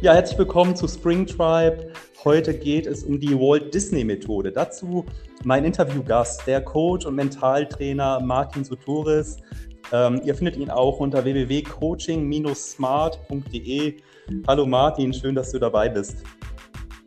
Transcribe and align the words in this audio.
Ja, 0.00 0.14
herzlich 0.14 0.38
willkommen 0.38 0.76
zu 0.76 0.86
Spring 0.86 1.26
Tribe. 1.26 1.90
Heute 2.22 2.56
geht 2.56 2.86
es 2.86 3.02
um 3.02 3.18
die 3.18 3.34
Walt 3.34 3.74
Disney 3.74 4.04
Methode. 4.04 4.52
Dazu 4.52 5.04
mein 5.42 5.64
Interviewgast, 5.64 6.46
der 6.46 6.60
Coach 6.60 7.04
und 7.04 7.16
Mentaltrainer 7.16 8.20
Martin 8.20 8.62
Sotoris. 8.62 9.38
Ähm, 9.92 10.20
ihr 10.24 10.36
findet 10.36 10.56
ihn 10.56 10.70
auch 10.70 11.00
unter 11.00 11.24
www.coaching-smart.de. 11.24 13.96
Hallo 14.46 14.66
Martin, 14.66 15.12
schön, 15.12 15.34
dass 15.34 15.50
du 15.50 15.58
dabei 15.58 15.88
bist. 15.88 16.18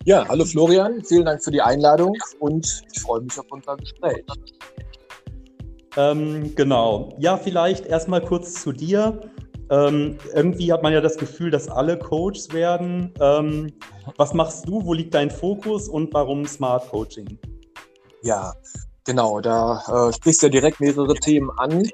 Ja, 0.04 0.28
hallo 0.28 0.44
Florian, 0.44 1.02
vielen 1.05 1.23
Dank 1.23 1.42
für 1.42 1.52
die 1.52 1.62
Einladung 1.62 2.14
und 2.39 2.84
ich 2.92 3.02
freue 3.02 3.21
mich 3.21 3.39
auf 3.39 3.46
unser 3.52 3.78
Gespräch. 3.78 4.26
Ähm, 5.96 6.54
genau. 6.55 7.16
Ja, 7.20 7.38
vielleicht 7.38 7.86
erstmal 7.86 8.20
kurz 8.20 8.62
zu 8.62 8.73
dir. 8.73 9.21
Ähm, 9.72 10.18
irgendwie 10.34 10.72
hat 10.74 10.84
man 10.84 10.91
ja 10.91 11.00
das 11.00 11.18
Gefühl, 11.18 11.50
dass 11.50 11.70
alle 11.70 11.98
Coaches 11.98 12.52
werden. 12.52 13.14
Ähm, 13.22 13.72
was 14.18 14.34
machst 14.34 14.68
du? 14.68 14.86
Wo 14.86 14.94
liegt 14.94 15.14
dein 15.14 15.32
Fokus 15.32 15.88
und 15.88 16.14
warum 16.14 16.45
Smart 16.45 16.90
Coaching? 16.90 17.40
Ja, 18.22 18.54
genau. 19.05 19.40
Da 19.40 20.09
äh, 20.09 20.14
sprichst 20.14 20.42
du 20.42 20.48
ja 20.48 20.52
direkt 20.52 20.81
mehrere 20.81 21.14
Themen 21.14 21.50
an. 21.55 21.88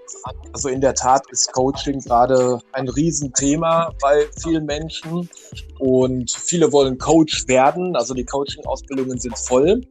Also 0.54 0.70
in 0.70 0.82
der 0.82 0.96
Tat 0.96 1.22
ist 1.30 1.54
Coaching 1.54 2.00
gerade 2.00 2.60
ein 2.72 2.90
Riesenthema 2.90 3.94
bei 4.02 4.26
vielen 4.42 4.66
Menschen 4.66 5.30
und 5.78 6.32
viele 6.32 6.72
wollen 6.74 6.98
Coach 6.98 7.48
werden. 7.48 7.96
Also 7.96 8.16
die 8.16 8.26
Coaching-Ausbildungen 8.26 9.20
sind 9.20 9.38
voll. 9.38 9.82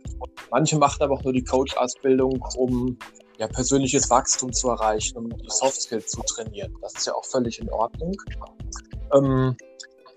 Manche 0.51 0.77
machen 0.77 1.05
aber 1.05 1.15
auch 1.15 1.23
nur 1.23 1.33
die 1.33 1.45
Coach-Ausbildung, 1.45 2.45
um 2.57 2.99
ja, 3.39 3.47
persönliches 3.49 4.09
Wachstum 4.11 4.53
zu 4.53 4.69
erreichen, 4.69 5.19
um 5.19 5.29
die 5.29 5.49
Soft 5.49 5.83
Skills 5.83 6.11
zu 6.11 6.23
trainieren. 6.23 6.75
Das 6.81 6.95
ist 6.95 7.07
ja 7.07 7.15
auch 7.15 7.25
völlig 7.25 7.59
in 7.59 7.71
Ordnung. 7.71 8.15
Ähm, 9.15 9.57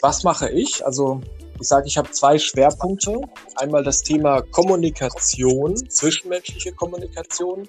was 0.02 0.24
mache 0.24 0.50
ich? 0.50 0.86
Also 0.86 1.22
ich 1.60 1.68
sage, 1.68 1.88
ich 1.88 1.98
habe 1.98 2.10
zwei 2.12 2.38
Schwerpunkte. 2.40 3.20
Einmal 3.56 3.84
das 3.84 4.02
Thema 4.02 4.42
Kommunikation, 4.42 5.76
zwischenmenschliche 5.90 6.72
Kommunikation 6.74 7.68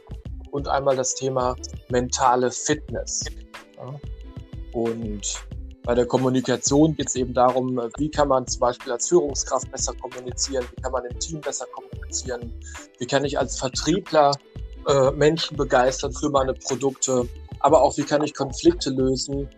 und 0.52 0.68
einmal 0.68 0.96
das 0.96 1.14
Thema 1.14 1.56
mentale 1.88 2.50
Fitness. 2.50 3.24
Ja. 3.76 4.00
Und 4.72 5.44
bei 5.82 5.94
der 5.94 6.06
Kommunikation 6.06 6.94
geht 6.94 7.08
es 7.08 7.16
eben 7.16 7.34
darum, 7.34 7.80
wie 7.96 8.10
kann 8.10 8.28
man 8.28 8.46
zum 8.46 8.60
Beispiel 8.60 8.92
als 8.92 9.08
Führungskraft 9.08 9.70
besser 9.72 9.92
kommunizieren, 9.94 10.64
wie 10.76 10.82
kann 10.82 10.92
man 10.92 11.04
im 11.06 11.18
Team 11.18 11.40
besser 11.40 11.66
kommunizieren, 11.72 12.52
wie 12.98 13.06
kann 13.06 13.24
ich 13.24 13.38
als 13.38 13.58
Vertriebler 13.58 14.32
äh, 14.86 15.10
Menschen 15.12 15.56
begeistern 15.56 16.12
für 16.12 16.30
meine 16.30 16.54
Produkte, 16.54 17.28
aber 17.60 17.82
auch 17.82 17.96
wie 17.96 18.02
kann 18.02 18.22
ich 18.22 18.34
Konflikte 18.34 18.90
lösen. 18.90 19.48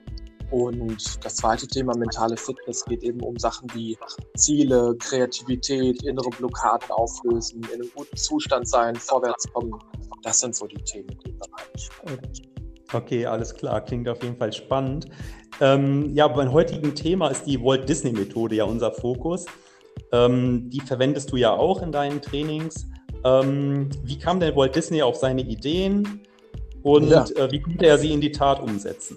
Und 0.50 1.24
das 1.24 1.36
zweite 1.36 1.66
Thema 1.66 1.96
mentale 1.96 2.36
Fitness 2.36 2.84
geht 2.84 3.02
eben 3.02 3.20
um 3.20 3.38
Sachen 3.38 3.68
wie 3.72 3.96
Ziele, 4.36 4.94
Kreativität, 4.98 6.02
innere 6.02 6.28
Blockaden 6.28 6.90
auflösen, 6.90 7.62
in 7.72 7.80
einem 7.80 7.90
guten 7.94 8.16
Zustand 8.18 8.68
sein, 8.68 8.94
vorwärts 8.94 9.50
kommen. 9.54 9.72
Das 10.22 10.40
sind 10.40 10.54
so 10.54 10.66
die 10.66 10.82
Themen 10.84 11.08
in 11.08 11.20
dem 11.20 11.38
Bereich. 11.38 11.90
Okay, 12.92 13.24
alles 13.24 13.54
klar. 13.54 13.80
Klingt 13.80 14.06
auf 14.08 14.22
jeden 14.22 14.36
Fall 14.36 14.52
spannend. 14.52 15.06
Ähm, 15.60 16.10
ja, 16.14 16.28
beim 16.28 16.52
heutigen 16.52 16.94
Thema 16.94 17.28
ist 17.28 17.44
die 17.44 17.58
Walt 17.62 17.88
Disney 17.88 18.12
Methode 18.12 18.56
ja 18.56 18.64
unser 18.64 18.92
Fokus. 18.92 19.46
Ähm, 20.12 20.68
die 20.68 20.80
verwendest 20.80 21.32
du 21.32 21.36
ja 21.36 21.52
auch 21.52 21.80
in 21.82 21.92
deinen 21.92 22.20
Trainings. 22.20 22.86
Ähm, 23.24 23.88
wie 24.04 24.18
kam 24.18 24.40
denn 24.40 24.54
Walt 24.56 24.74
Disney 24.74 25.02
auf 25.02 25.16
seine 25.16 25.42
Ideen 25.42 26.22
und 26.82 27.08
ja. 27.08 27.24
äh, 27.36 27.50
wie 27.50 27.60
konnte 27.60 27.86
er 27.86 27.98
sie 27.98 28.12
in 28.12 28.20
die 28.20 28.32
Tat 28.32 28.60
umsetzen? 28.60 29.16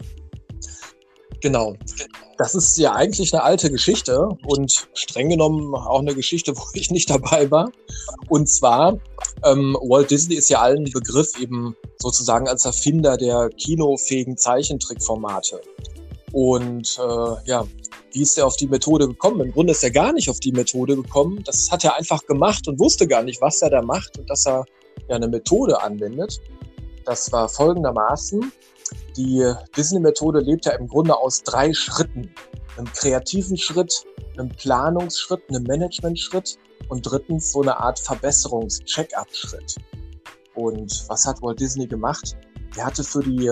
Genau. 1.41 1.75
Das 2.37 2.53
ist 2.53 2.77
ja 2.77 2.93
eigentlich 2.93 3.33
eine 3.33 3.43
alte 3.43 3.71
Geschichte 3.71 4.27
und 4.45 4.87
streng 4.93 5.29
genommen 5.29 5.73
auch 5.73 5.99
eine 5.99 6.15
Geschichte, 6.15 6.53
wo 6.57 6.63
ich 6.73 6.91
nicht 6.91 7.09
dabei 7.09 7.49
war. 7.51 7.71
Und 8.29 8.47
zwar, 8.47 8.97
ähm, 9.44 9.77
Walt 9.81 10.11
Disney 10.11 10.35
ist 10.35 10.49
ja 10.49 10.61
allen 10.61 10.85
Begriff 10.85 11.39
eben 11.39 11.75
sozusagen 11.99 12.47
als 12.47 12.65
Erfinder 12.65 13.17
der 13.17 13.49
kinofähigen 13.49 14.38
Zeichentrickformate. 14.38 15.61
Und 16.31 16.99
äh, 16.99 17.47
ja, 17.49 17.65
wie 18.15 18.21
ist 18.21 18.37
er 18.37 18.47
auf 18.47 18.55
die 18.55 18.67
Methode 18.67 19.09
gekommen? 19.09 19.41
Im 19.41 19.51
Grunde 19.51 19.71
ist 19.71 19.83
er 19.83 19.91
gar 19.91 20.13
nicht 20.13 20.29
auf 20.29 20.39
die 20.39 20.53
Methode 20.53 20.95
gekommen. 20.95 21.43
Das 21.43 21.69
hat 21.69 21.83
er 21.83 21.97
einfach 21.97 22.25
gemacht 22.25 22.65
und 22.65 22.79
wusste 22.79 23.07
gar 23.07 23.21
nicht, 23.21 23.41
was 23.41 23.61
er 23.61 23.69
da 23.69 23.81
macht 23.81 24.17
und 24.17 24.29
dass 24.29 24.47
er 24.47 24.63
ja 25.09 25.17
eine 25.17 25.27
Methode 25.27 25.81
anwendet. 25.81 26.39
Das 27.03 27.29
war 27.33 27.49
folgendermaßen. 27.49 28.53
Die 29.17 29.53
Disney-Methode 29.75 30.39
lebt 30.39 30.65
ja 30.65 30.71
im 30.73 30.87
Grunde 30.87 31.17
aus 31.17 31.43
drei 31.43 31.73
Schritten. 31.73 32.31
Einem 32.77 32.87
kreativen 32.93 33.57
Schritt, 33.57 34.05
einem 34.37 34.47
Planungsschritt, 34.47 35.41
einem 35.49 35.63
Managementschritt 35.63 36.57
und 36.87 37.01
drittens 37.01 37.51
so 37.51 37.63
eine 37.63 37.77
Art 37.77 37.99
Verbesserungs-Check-up-Schritt. 37.99 39.75
Und 40.53 41.03
was 41.09 41.27
hat 41.27 41.41
Walt 41.41 41.59
Disney 41.59 41.85
gemacht? 41.85 42.37
Der 42.77 42.85
hatte 42.85 43.03
für 43.03 43.21
die 43.21 43.51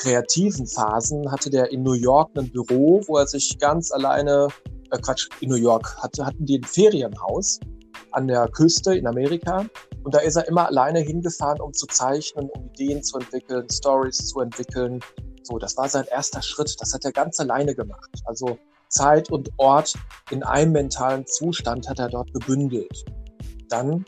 kreativen 0.00 0.66
Phasen 0.66 1.30
hatte 1.30 1.50
der 1.50 1.70
in 1.72 1.82
New 1.82 1.92
York 1.92 2.30
ein 2.36 2.50
Büro, 2.50 3.02
wo 3.06 3.18
er 3.18 3.26
sich 3.26 3.58
ganz 3.58 3.92
alleine, 3.92 4.48
äh 4.90 4.98
Quatsch, 4.98 5.28
in 5.40 5.50
New 5.50 5.56
York 5.56 5.94
hatte, 6.02 6.24
hatten 6.24 6.46
die 6.46 6.58
ein 6.58 6.64
Ferienhaus 6.64 7.60
an 8.12 8.26
der 8.26 8.48
Küste 8.48 8.94
in 8.94 9.06
Amerika. 9.06 9.66
Und 10.02 10.14
da 10.14 10.20
ist 10.20 10.36
er 10.36 10.48
immer 10.48 10.66
alleine 10.66 11.00
hingefahren, 11.00 11.60
um 11.60 11.74
zu 11.74 11.86
zeichnen, 11.86 12.48
um 12.48 12.70
Ideen 12.70 13.02
zu 13.02 13.18
entwickeln, 13.18 13.66
Stories 13.70 14.16
zu 14.16 14.40
entwickeln. 14.40 15.00
So, 15.42 15.58
das 15.58 15.76
war 15.76 15.88
sein 15.88 16.06
erster 16.10 16.40
Schritt. 16.40 16.74
Das 16.80 16.94
hat 16.94 17.04
er 17.04 17.12
ganz 17.12 17.38
alleine 17.38 17.74
gemacht. 17.74 18.10
Also 18.24 18.58
Zeit 18.88 19.30
und 19.30 19.50
Ort 19.58 19.92
in 20.30 20.42
einem 20.42 20.72
mentalen 20.72 21.26
Zustand 21.26 21.88
hat 21.88 21.98
er 21.98 22.08
dort 22.08 22.32
gebündelt. 22.32 23.04
Dann 23.68 24.06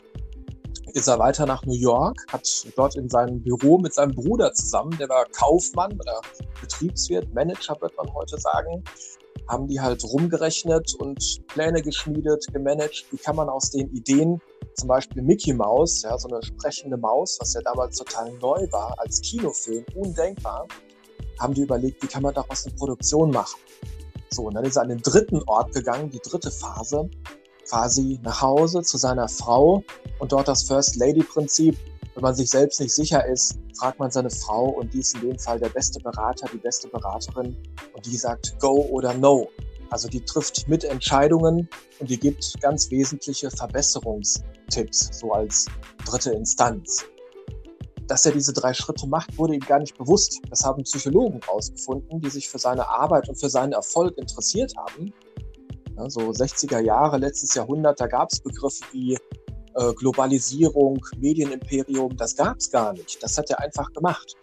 ist 0.93 1.07
er 1.07 1.17
weiter 1.17 1.45
nach 1.45 1.65
New 1.65 1.75
York, 1.75 2.25
hat 2.31 2.47
dort 2.75 2.95
in 2.95 3.09
seinem 3.09 3.41
Büro 3.41 3.79
mit 3.79 3.93
seinem 3.93 4.13
Bruder 4.13 4.53
zusammen, 4.53 4.95
der 4.99 5.09
war 5.09 5.25
Kaufmann 5.25 5.93
oder 5.93 6.21
Betriebswirt, 6.61 7.33
Manager 7.33 7.75
wird 7.81 7.97
man 7.97 8.13
heute 8.13 8.39
sagen, 8.39 8.83
haben 9.47 9.67
die 9.67 9.81
halt 9.81 10.03
rumgerechnet 10.03 10.93
und 10.95 11.41
Pläne 11.47 11.81
geschmiedet, 11.81 12.45
gemanagt. 12.53 13.05
Wie 13.11 13.17
kann 13.17 13.35
man 13.35 13.49
aus 13.49 13.71
den 13.71 13.89
Ideen, 13.89 14.39
zum 14.75 14.87
Beispiel 14.87 15.21
Mickey 15.21 15.53
Mouse, 15.53 16.03
ja, 16.03 16.17
so 16.17 16.29
eine 16.29 16.41
sprechende 16.43 16.97
Maus, 16.97 17.37
was 17.41 17.53
ja 17.53 17.61
damals 17.61 17.97
total 17.97 18.31
neu 18.33 18.67
war, 18.71 18.95
als 18.99 19.19
Kinofilm, 19.21 19.85
undenkbar, 19.95 20.67
haben 21.39 21.53
die 21.53 21.63
überlegt, 21.63 22.01
wie 22.03 22.07
kann 22.07 22.21
man 22.21 22.33
daraus 22.33 22.65
eine 22.65 22.75
Produktion 22.75 23.31
machen. 23.31 23.59
So, 24.29 24.43
und 24.43 24.53
dann 24.53 24.63
ist 24.63 24.77
er 24.77 24.83
an 24.83 24.89
den 24.89 25.01
dritten 25.01 25.41
Ort 25.47 25.73
gegangen, 25.73 26.09
die 26.09 26.19
dritte 26.19 26.51
Phase, 26.51 27.09
quasi 27.67 28.19
nach 28.23 28.41
Hause 28.41 28.81
zu 28.81 28.97
seiner 28.97 29.27
Frau 29.27 29.83
und 30.19 30.31
dort 30.31 30.47
das 30.47 30.63
First 30.63 30.95
Lady 30.95 31.23
Prinzip. 31.23 31.77
Wenn 32.15 32.21
man 32.21 32.35
sich 32.35 32.49
selbst 32.49 32.79
nicht 32.79 32.93
sicher 32.93 33.25
ist, 33.25 33.57
fragt 33.77 33.99
man 33.99 34.11
seine 34.11 34.29
Frau 34.29 34.69
und 34.69 34.93
die 34.93 34.99
ist 34.99 35.15
in 35.15 35.21
dem 35.21 35.39
Fall 35.39 35.59
der 35.59 35.69
beste 35.69 35.99
Berater, 35.99 36.47
die 36.53 36.57
beste 36.57 36.87
Beraterin 36.87 37.57
und 37.95 38.05
die 38.05 38.17
sagt 38.17 38.59
Go 38.59 38.85
oder 38.91 39.13
No. 39.15 39.49
Also 39.89 40.07
die 40.07 40.21
trifft 40.21 40.67
mit 40.67 40.83
Entscheidungen 40.83 41.67
und 41.99 42.09
die 42.09 42.19
gibt 42.19 42.59
ganz 42.61 42.89
wesentliche 42.91 43.49
Verbesserungstipps, 43.49 45.19
so 45.19 45.31
als 45.31 45.65
dritte 46.05 46.31
Instanz. 46.31 47.05
Dass 48.07 48.25
er 48.25 48.31
diese 48.31 48.53
drei 48.53 48.73
Schritte 48.73 49.07
macht, 49.07 49.37
wurde 49.37 49.55
ihm 49.55 49.61
gar 49.61 49.79
nicht 49.79 49.97
bewusst. 49.97 50.39
Das 50.49 50.63
haben 50.63 50.83
Psychologen 50.83 51.39
herausgefunden, 51.41 52.21
die 52.21 52.29
sich 52.29 52.49
für 52.49 52.59
seine 52.59 52.87
Arbeit 52.87 53.29
und 53.29 53.39
für 53.39 53.49
seinen 53.49 53.71
Erfolg 53.71 54.17
interessiert 54.17 54.73
haben 54.77 55.13
Ne, 55.95 56.09
so 56.09 56.21
60er 56.21 56.79
Jahre, 56.79 57.17
letztes 57.17 57.53
Jahrhundert, 57.53 57.99
da 57.99 58.07
gab 58.07 58.29
es 58.31 58.39
Begriffe 58.39 58.83
wie 58.91 59.17
äh, 59.75 59.93
Globalisierung, 59.93 60.99
Medienimperium, 61.17 62.15
das 62.17 62.35
gab 62.35 62.57
es 62.57 62.71
gar 62.71 62.93
nicht. 62.93 63.21
Das 63.21 63.37
hat 63.37 63.49
er 63.49 63.59
einfach 63.59 63.91
gemacht. 63.93 64.35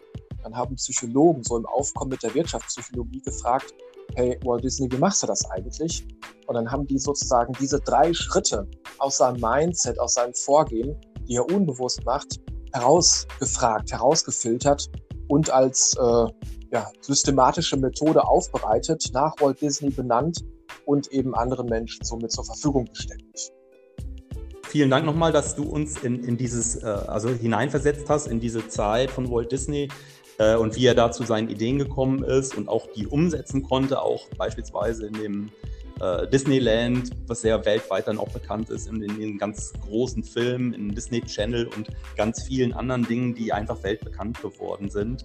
Dann 0.42 0.56
haben 0.56 0.76
Psychologen 0.76 1.42
so 1.42 1.56
im 1.56 1.66
Aufkommen 1.66 2.10
mit 2.10 2.22
der 2.22 2.34
Wirtschaftspsychologie 2.34 3.20
gefragt, 3.20 3.74
hey, 4.14 4.38
Walt 4.44 4.64
Disney, 4.64 4.90
wie 4.90 4.96
machst 4.96 5.22
du 5.22 5.26
das 5.26 5.48
eigentlich? 5.50 6.06
Und 6.46 6.54
dann 6.54 6.70
haben 6.70 6.86
die 6.86 6.98
sozusagen 6.98 7.52
diese 7.60 7.80
drei 7.80 8.12
Schritte 8.12 8.66
aus 8.98 9.18
seinem 9.18 9.40
Mindset, 9.40 9.98
aus 10.00 10.14
seinem 10.14 10.34
Vorgehen, 10.34 10.96
die 11.28 11.36
er 11.36 11.46
unbewusst 11.46 12.04
macht, 12.04 12.40
herausgefragt, 12.72 13.92
herausgefiltert 13.92 14.88
und 15.28 15.50
als 15.50 15.94
äh, 16.00 16.26
ja, 16.72 16.90
systematische 17.00 17.76
Methode 17.76 18.26
aufbereitet, 18.26 19.10
nach 19.12 19.34
Walt 19.40 19.60
Disney 19.60 19.90
benannt 19.90 20.44
und 20.90 21.12
eben 21.12 21.36
anderen 21.36 21.68
Menschen 21.68 22.04
somit 22.04 22.32
zur 22.32 22.44
Verfügung 22.44 22.86
gestellt. 22.86 23.52
Vielen 24.66 24.90
Dank 24.90 25.06
nochmal, 25.06 25.30
dass 25.30 25.54
du 25.54 25.62
uns 25.62 26.02
in, 26.02 26.24
in 26.24 26.36
dieses, 26.36 26.82
äh, 26.82 26.86
also 26.86 27.28
hineinversetzt 27.28 28.08
hast 28.08 28.26
in 28.26 28.40
diese 28.40 28.66
Zeit 28.68 29.10
von 29.10 29.30
Walt 29.30 29.52
Disney 29.52 29.88
äh, 30.38 30.56
und 30.56 30.74
wie 30.74 30.86
er 30.86 30.94
da 30.94 31.12
zu 31.12 31.22
seinen 31.22 31.48
Ideen 31.48 31.78
gekommen 31.78 32.24
ist 32.24 32.56
und 32.56 32.68
auch 32.68 32.88
die 32.96 33.06
umsetzen 33.06 33.62
konnte, 33.62 34.02
auch 34.02 34.28
beispielsweise 34.36 35.06
in 35.06 35.12
dem 35.12 35.50
äh, 36.00 36.26
Disneyland, 36.26 37.10
was 37.28 37.44
ja 37.44 37.64
weltweit 37.64 38.08
dann 38.08 38.18
auch 38.18 38.30
bekannt 38.30 38.70
ist, 38.70 38.88
in, 38.88 39.00
den 39.00 39.38
ganz 39.38 39.72
großen 39.86 40.24
Filmen, 40.24 40.72
in 40.72 40.88
Disney 40.88 41.20
Channel 41.20 41.68
und 41.76 41.88
ganz 42.16 42.42
vielen 42.42 42.72
anderen 42.72 43.06
Dingen, 43.06 43.34
die 43.34 43.52
einfach 43.52 43.80
weltbekannt 43.84 44.40
geworden 44.42 44.90
sind. 44.90 45.24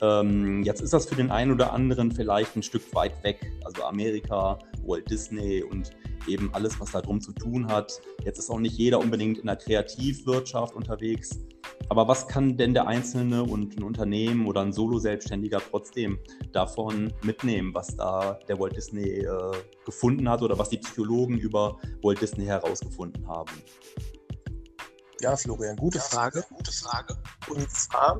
Ähm, 0.00 0.62
jetzt 0.62 0.80
ist 0.80 0.92
das 0.92 1.06
für 1.06 1.14
den 1.14 1.30
einen 1.30 1.52
oder 1.52 1.72
anderen 1.72 2.12
vielleicht 2.12 2.56
ein 2.56 2.62
Stück 2.62 2.82
weit 2.94 3.22
weg. 3.22 3.40
Also 3.64 3.84
Amerika 3.84 4.58
Walt 4.86 5.10
Disney 5.10 5.62
und 5.62 5.90
eben 6.26 6.52
alles, 6.54 6.78
was 6.80 6.92
da 6.92 7.00
drum 7.00 7.20
zu 7.20 7.32
tun 7.32 7.66
hat. 7.66 8.00
Jetzt 8.24 8.38
ist 8.38 8.50
auch 8.50 8.58
nicht 8.58 8.76
jeder 8.76 8.98
unbedingt 8.98 9.38
in 9.38 9.46
der 9.46 9.56
Kreativwirtschaft 9.56 10.74
unterwegs. 10.74 11.38
Aber 11.88 12.08
was 12.08 12.26
kann 12.26 12.56
denn 12.56 12.72
der 12.72 12.86
Einzelne 12.86 13.42
und 13.42 13.76
ein 13.76 13.82
Unternehmen 13.82 14.46
oder 14.46 14.62
ein 14.62 14.72
Solo-Selbstständiger 14.72 15.60
trotzdem 15.70 16.18
davon 16.52 17.12
mitnehmen, 17.22 17.74
was 17.74 17.96
da 17.96 18.38
der 18.48 18.58
Walt 18.58 18.76
Disney 18.76 19.20
äh, 19.20 19.52
gefunden 19.84 20.28
hat 20.28 20.42
oder 20.42 20.58
was 20.58 20.70
die 20.70 20.78
Psychologen 20.78 21.36
über 21.36 21.78
Walt 22.02 22.20
Disney 22.20 22.46
herausgefunden 22.46 23.26
haben? 23.28 23.52
Ja, 25.20 25.36
Florian, 25.36 25.76
gute 25.76 26.00
Frage. 26.00 26.44
Gute 26.50 26.72
Frage. 26.72 27.16
Und 27.48 27.70
zwar, 27.70 28.18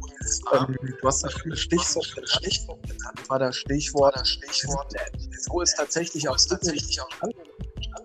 ähm, 0.53 0.77
du 0.81 1.09
hast 1.09 1.25
ein 1.25 1.31
schönes 1.31 1.61
Stichwort, 1.61 2.07
Stichwort 2.25 2.83
genannt, 2.83 3.29
war 3.29 3.39
das 3.39 3.57
Stichwort, 3.57 4.15
das 4.17 4.29
Stichwort. 4.29 4.95
So 5.41 5.61
ist 5.61 5.75
tatsächlich 5.77 6.29
auch 6.29 6.37
tatsächlich 6.37 7.01
auch 7.01 7.09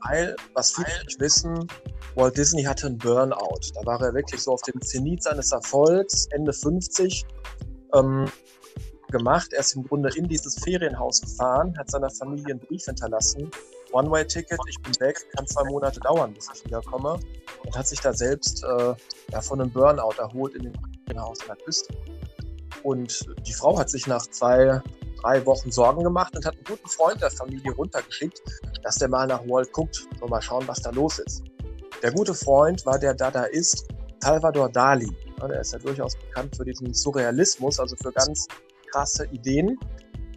weil, 0.08 0.36
was 0.54 0.74
viele 0.74 0.88
nicht 1.06 1.20
wissen, 1.20 1.68
Walt 2.16 2.38
Disney 2.38 2.64
hatte 2.64 2.88
einen 2.88 2.98
Burnout. 2.98 3.60
Da 3.76 3.86
war 3.86 4.02
er 4.02 4.14
wirklich 4.14 4.42
so 4.42 4.52
auf 4.54 4.62
dem 4.64 4.82
Zenit 4.82 5.24
seines 5.24 5.52
Erfolgs, 5.52 6.28
Ende 6.32 6.54
50, 6.54 7.26
ähm, 7.94 8.26
gemacht. 9.12 9.54
Er 9.54 9.62
ist 9.62 9.76
im 9.76 9.84
Grunde 9.84 10.10
in 10.16 10.28
dieses 10.28 10.56
Ferienhaus 10.56 11.22
gefahren, 11.22 11.76
hat 11.78 11.90
seiner 11.90 12.10
Familie 12.10 12.54
einen 12.54 12.60
Brief 12.60 12.86
hinterlassen. 12.86 13.50
One-Way-Ticket, 13.92 14.60
ich 14.68 14.80
bin 14.82 14.94
weg, 15.00 15.18
kann 15.36 15.48
zwei 15.48 15.64
Monate 15.64 16.00
dauern, 16.00 16.34
bis 16.34 16.48
ich 16.54 16.66
wiederkomme. 16.66 17.20
Und 17.66 17.78
hat 17.78 17.88
sich 17.88 18.00
da 18.00 18.14
selbst 18.14 18.64
äh, 18.64 18.94
ja, 19.32 19.42
von 19.42 19.62
einem 19.62 19.72
Burnout 19.72 20.20
erholt 20.20 20.54
in 20.56 20.64
dem 20.64 20.74
An 21.18 21.34
der 21.48 21.56
Küste. 21.58 21.94
Und 22.84 23.26
die 23.46 23.54
Frau 23.54 23.78
hat 23.78 23.90
sich 23.90 24.08
nach 24.08 24.26
zwei, 24.28 24.82
drei 25.22 25.46
Wochen 25.46 25.72
Sorgen 25.72 26.04
gemacht 26.04 26.36
und 26.36 26.46
hat 26.46 26.56
einen 26.56 26.64
guten 26.64 26.88
Freund 26.88 27.22
der 27.22 27.32
Familie 27.32 27.72
runtergeschickt, 27.74 28.42
dass 28.84 28.96
der 28.96 29.10
mal 29.10 29.28
nach 29.28 29.42
Walt 29.48 29.72
guckt 29.74 30.08
und 30.22 30.30
mal 30.30 30.42
schauen, 30.42 30.68
was 30.68 30.82
da 30.82 30.92
los 30.92 31.20
ist. 31.20 31.44
Der 32.02 32.12
gute 32.12 32.34
Freund 32.34 32.86
war 32.86 32.98
der 32.98 33.14
Dadaist 33.14 33.88
Salvador 34.22 34.70
Dali. 34.70 35.12
Der 35.42 35.62
ist 35.62 35.74
ja 35.74 35.80
durchaus 35.80 36.16
bekannt 36.16 36.56
für 36.56 36.66
diesen 36.66 36.94
Surrealismus, 36.94 37.80
also 37.80 37.96
für 37.96 38.12
ganz 38.12 38.48
krasse 38.92 39.26
Ideen. 39.32 39.78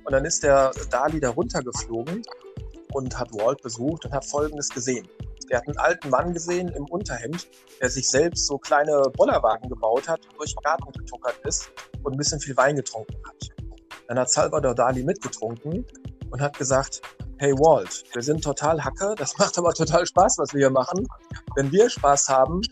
Und 0.05 0.13
dann 0.13 0.25
ist 0.25 0.43
der 0.43 0.73
Dali 0.91 1.21
da 1.21 1.31
runtergeflogen 1.31 2.23
und 2.93 3.19
hat 3.19 3.33
Walt 3.33 3.63
besucht 3.63 4.05
und 4.05 4.13
hat 4.13 4.25
Folgendes 4.25 4.69
gesehen. 4.69 5.07
Er 5.53 5.59
hat 5.59 5.69
einen 5.69 5.77
alten 5.77 6.09
Mann 6.09 6.33
gesehen 6.33 6.69
im 6.69 6.87
Unterhemd, 6.87 7.47
der 7.79 7.91
sich 7.91 8.09
selbst 8.09 8.47
so 8.47 8.57
kleine 8.57 9.03
Bollerwagen 9.15 9.69
gebaut 9.69 10.09
hat, 10.09 10.21
durch 10.39 10.55
den 10.55 10.63
Garten 10.63 10.91
getuckert 10.93 11.39
ist 11.45 11.71
und 12.03 12.15
ein 12.15 12.17
bisschen 12.17 12.41
viel 12.41 12.57
Wein 12.57 12.75
getrunken 12.75 13.19
hat. 13.27 13.51
Dann 14.09 14.19
hat 14.19 14.31
Salvador 14.31 14.75
Dali 14.75 15.03
mitgetrunken 15.03 15.85
und 16.31 16.41
hat 16.41 16.57
gesagt, 16.57 17.03
hey 17.37 17.53
Walt, 17.53 18.03
wir 18.15 18.23
sind 18.23 18.43
total 18.43 18.83
Hacke, 18.83 19.15
das 19.19 19.37
macht 19.39 19.59
aber 19.59 19.75
total 19.75 20.07
Spaß, 20.07 20.39
was 20.39 20.55
wir 20.55 20.61
hier 20.61 20.71
machen. 20.71 21.07
Wenn 21.57 21.71
wir 21.71 21.91
Spaß 21.91 22.31
haben, 22.31 22.63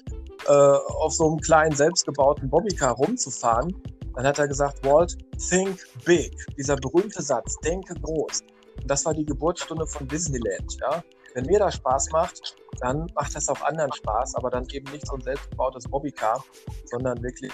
äh, 0.46 0.50
auf 0.50 1.12
so 1.12 1.28
einem 1.28 1.40
kleinen 1.40 1.76
selbstgebauten 1.76 2.48
Bobbycar 2.48 2.94
rumzufahren, 2.94 3.76
dann 4.14 4.26
hat 4.26 4.38
er 4.38 4.48
gesagt, 4.48 4.82
Walt, 4.86 5.18
think 5.36 5.86
big. 6.06 6.34
Dieser 6.56 6.76
berühmte 6.76 7.20
Satz, 7.20 7.56
denke 7.62 7.92
groß. 8.00 8.40
Und 8.80 8.90
das 8.90 9.04
war 9.04 9.12
die 9.12 9.26
Geburtsstunde 9.26 9.86
von 9.86 10.08
Disneyland. 10.08 10.78
Ja? 10.80 11.04
Wenn 11.34 11.46
mir 11.46 11.60
das 11.60 11.76
Spaß 11.76 12.10
macht, 12.10 12.56
dann 12.80 13.06
macht 13.14 13.36
das 13.36 13.48
auch 13.48 13.60
anderen 13.62 13.92
Spaß, 13.92 14.34
aber 14.34 14.50
dann 14.50 14.66
eben 14.70 14.90
nicht 14.90 15.06
so 15.06 15.14
ein 15.14 15.20
selbstgebautes 15.20 15.84
Bobbycar, 15.84 16.44
sondern 16.86 17.22
wirklich 17.22 17.52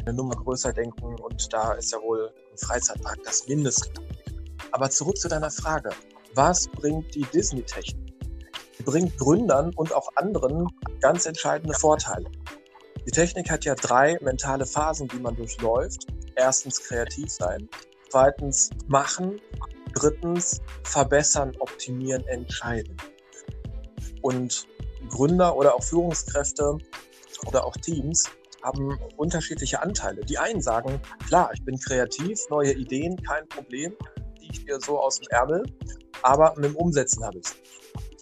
eine 0.00 0.14
Nummer 0.14 0.34
größer 0.34 0.72
denken 0.72 1.14
und 1.20 1.52
da 1.52 1.74
ist 1.74 1.92
ja 1.92 1.98
wohl 2.02 2.32
ein 2.50 2.58
Freizeitpark 2.58 3.18
das 3.24 3.46
Mindeste. 3.46 3.90
Aber 4.72 4.90
zurück 4.90 5.16
zu 5.16 5.28
deiner 5.28 5.50
Frage. 5.50 5.90
Was 6.34 6.66
bringt 6.66 7.14
die 7.14 7.22
Disney-Technik? 7.22 8.12
Die 8.78 8.82
bringt 8.82 9.16
Gründern 9.18 9.72
und 9.76 9.94
auch 9.94 10.08
anderen 10.16 10.66
ganz 11.00 11.26
entscheidende 11.26 11.74
Vorteile. 11.74 12.28
Die 13.06 13.12
Technik 13.12 13.50
hat 13.50 13.64
ja 13.64 13.76
drei 13.76 14.18
mentale 14.20 14.66
Phasen, 14.66 15.06
die 15.06 15.20
man 15.20 15.36
durchläuft. 15.36 16.06
Erstens 16.34 16.80
kreativ 16.82 17.30
sein, 17.30 17.68
zweitens 18.08 18.70
machen, 18.88 19.40
drittens 19.94 20.60
verbessern, 20.84 21.52
optimieren, 21.58 22.26
entscheiden. 22.26 22.96
Und 24.22 24.66
Gründer 25.08 25.56
oder 25.56 25.74
auch 25.74 25.82
Führungskräfte 25.82 26.78
oder 27.46 27.64
auch 27.64 27.76
Teams 27.76 28.24
haben 28.62 28.98
unterschiedliche 29.16 29.82
Anteile. 29.82 30.24
Die 30.24 30.38
einen 30.38 30.62
sagen, 30.62 31.00
klar, 31.26 31.50
ich 31.52 31.62
bin 31.64 31.78
kreativ, 31.78 32.40
neue 32.48 32.72
Ideen, 32.72 33.22
kein 33.22 33.46
Problem, 33.48 33.94
die 34.40 34.48
ich 34.50 34.64
mir 34.64 34.80
so 34.80 34.98
aus 34.98 35.20
dem 35.20 35.28
Ärmel, 35.30 35.62
aber 36.22 36.54
mit 36.56 36.64
dem 36.64 36.76
Umsetzen 36.76 37.22
habe 37.24 37.38
ich 37.38 37.44
es. 37.44 37.56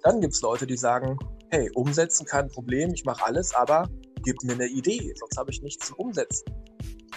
Dann 0.02 0.20
gibt 0.20 0.34
es 0.34 0.42
Leute, 0.42 0.66
die 0.66 0.76
sagen, 0.76 1.16
hey, 1.50 1.70
umsetzen 1.74 2.26
kein 2.26 2.48
Problem, 2.48 2.92
ich 2.92 3.04
mache 3.04 3.24
alles, 3.24 3.54
aber 3.54 3.88
gib 4.24 4.42
mir 4.42 4.54
eine 4.54 4.66
Idee, 4.66 5.14
sonst 5.18 5.36
habe 5.36 5.50
ich 5.52 5.62
nichts 5.62 5.86
zum 5.86 5.96
Umsetzen. 5.96 6.44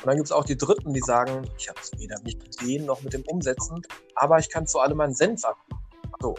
Und 0.06 0.10
dann 0.10 0.18
gibt 0.18 0.28
es 0.28 0.32
auch 0.32 0.46
die 0.46 0.56
Dritten, 0.56 0.94
die 0.94 1.00
sagen, 1.00 1.50
ich 1.58 1.68
habe 1.68 1.80
es 1.82 1.92
weder 2.00 2.16
mit 2.24 2.62
Ideen 2.62 2.86
noch 2.86 3.02
mit 3.02 3.14
dem 3.14 3.24
Umsetzen, 3.24 3.82
aber 4.14 4.38
ich 4.38 4.52
kann 4.52 4.68
zu 4.68 4.78
allem 4.78 5.02
einen 5.02 5.16
Senf 5.16 5.44
abgeben. 5.44 5.82
So. 6.22 6.36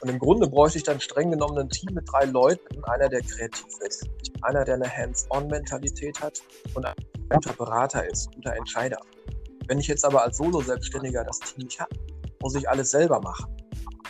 Und 0.00 0.08
im 0.10 0.20
Grunde 0.20 0.46
bräuchte 0.46 0.78
ich 0.78 0.84
dann 0.84 1.00
streng 1.00 1.32
genommen 1.32 1.58
ein 1.58 1.68
Team 1.68 1.92
mit 1.92 2.08
drei 2.08 2.26
Leuten, 2.26 2.84
einer, 2.84 3.08
der 3.08 3.20
kreativ 3.22 3.66
ist, 3.80 4.08
einer, 4.42 4.64
der 4.64 4.76
eine 4.76 4.88
Hands-on-Mentalität 4.88 6.20
hat 6.20 6.40
und 6.74 6.86
ein 6.86 6.94
guter 7.28 7.52
Berater 7.54 8.08
ist, 8.08 8.32
guter 8.32 8.54
Entscheider. 8.54 9.00
Wenn 9.66 9.80
ich 9.80 9.88
jetzt 9.88 10.04
aber 10.04 10.22
als 10.22 10.36
Solo-Selbstständiger 10.36 11.24
das 11.24 11.40
Team 11.40 11.64
nicht 11.64 11.80
habe, 11.80 11.90
muss 12.40 12.54
ich 12.54 12.68
alles 12.68 12.92
selber 12.92 13.20
machen. 13.20 13.56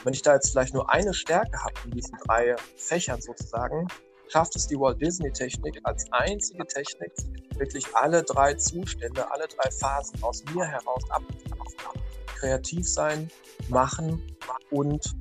Wenn 0.05 0.13
ich 0.13 0.21
da 0.21 0.35
jetzt 0.35 0.51
vielleicht 0.51 0.75
nur 0.75 0.91
eine 0.91 1.15
Stärke 1.15 1.59
habe 1.59 1.73
in 1.87 1.93
diesen 1.93 2.19
drei 2.27 2.55
Fächern 2.77 3.23
sozusagen, 3.23 3.89
schafft 4.29 4.57
es 4.57 4.67
die 4.67 4.79
Walt 4.79 5.01
Disney 5.01 5.33
Technik 5.33 5.81
als 5.85 6.05
einzige 6.13 6.67
Technik, 6.67 7.13
wirklich 7.61 7.87
alle 7.95 8.23
drei 8.23 8.55
Zustände, 8.55 9.31
alle 9.31 9.47
drei 9.47 9.71
Phasen 9.71 10.23
aus 10.23 10.43
mir 10.55 10.65
heraus 10.65 11.03
abzurufen. 11.11 12.03
Kreativ 12.39 12.89
sein, 12.89 13.31
machen 13.69 14.23
und 14.71 15.15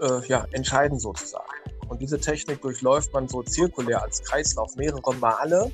äh, 0.00 0.26
ja, 0.26 0.46
entscheiden 0.52 0.98
sozusagen. 0.98 1.44
Und 1.88 2.00
diese 2.00 2.18
Technik 2.18 2.62
durchläuft 2.62 3.12
man 3.12 3.28
so 3.28 3.42
zirkulär 3.42 4.02
als 4.02 4.22
Kreislauf 4.22 4.74
mehrere 4.76 5.14
Male. 5.16 5.70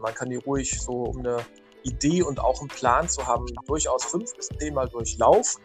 Man 0.00 0.14
kann 0.14 0.28
die 0.28 0.36
ruhig 0.36 0.80
so, 0.80 1.04
um 1.04 1.18
eine 1.18 1.38
Idee 1.84 2.22
und 2.22 2.38
auch 2.38 2.60
einen 2.60 2.68
Plan 2.68 3.08
zu 3.08 3.26
haben, 3.26 3.46
durchaus 3.66 4.04
fünf 4.04 4.34
bis 4.34 4.48
zehn 4.58 4.74
Mal 4.74 4.88
durchlaufen. 4.88 5.62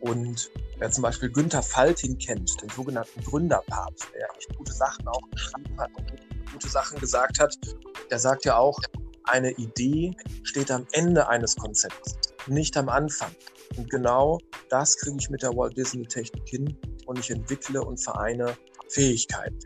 Und 0.00 0.50
Wer 0.80 0.90
zum 0.90 1.02
Beispiel 1.02 1.28
Günther 1.28 1.62
Faltin 1.62 2.16
kennt, 2.16 2.62
den 2.62 2.70
sogenannten 2.70 3.22
Gründerpapst, 3.22 4.08
der 4.14 4.26
echt 4.38 4.56
gute 4.56 4.72
Sachen 4.72 5.06
auch 5.08 5.20
geschrieben 5.30 5.78
hat 5.78 5.90
und 5.94 6.10
gute 6.52 6.68
Sachen 6.70 6.98
gesagt 6.98 7.38
hat, 7.38 7.54
der 8.10 8.18
sagt 8.18 8.44
ja 8.44 8.56
auch, 8.56 8.78
eine 9.24 9.52
Idee 9.52 10.12
steht 10.42 10.70
am 10.70 10.86
Ende 10.92 11.28
eines 11.28 11.56
Konzepts, 11.56 12.16
nicht 12.46 12.76
am 12.76 12.88
Anfang. 12.88 13.30
Und 13.76 13.88
genau 13.88 14.38
das 14.68 14.96
kriege 14.96 15.16
ich 15.18 15.30
mit 15.30 15.42
der 15.42 15.50
Walt 15.50 15.76
Disney 15.76 16.04
Technik 16.04 16.48
hin 16.48 16.76
und 17.06 17.18
ich 17.18 17.30
entwickle 17.30 17.82
und 17.82 17.98
vereine 17.98 18.56
Fähigkeiten. 18.88 19.58